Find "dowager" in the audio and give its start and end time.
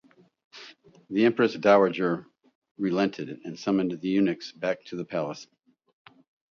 1.53-2.25